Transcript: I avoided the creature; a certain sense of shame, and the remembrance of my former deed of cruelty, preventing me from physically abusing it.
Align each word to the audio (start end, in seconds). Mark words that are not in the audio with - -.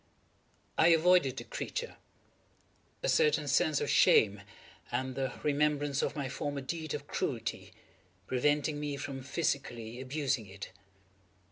I 0.79 0.87
avoided 0.87 1.37
the 1.37 1.43
creature; 1.43 1.95
a 3.03 3.07
certain 3.07 3.47
sense 3.47 3.79
of 3.79 3.87
shame, 3.91 4.41
and 4.91 5.13
the 5.13 5.33
remembrance 5.43 6.01
of 6.01 6.15
my 6.15 6.27
former 6.27 6.61
deed 6.61 6.95
of 6.95 7.05
cruelty, 7.05 7.71
preventing 8.25 8.79
me 8.79 8.97
from 8.97 9.21
physically 9.21 10.01
abusing 10.01 10.47
it. 10.47 10.71